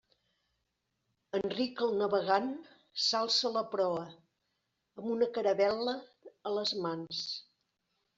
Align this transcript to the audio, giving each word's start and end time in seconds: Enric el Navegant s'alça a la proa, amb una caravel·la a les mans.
Enric 1.39 1.81
el 1.87 1.91
Navegant 1.99 2.47
s'alça 3.07 3.43
a 3.49 3.51
la 3.57 3.63
proa, 3.73 4.05
amb 5.03 5.11
una 5.17 5.29
caravel·la 5.37 5.95
a 6.49 6.55
les 6.57 6.73
mans. 6.87 7.21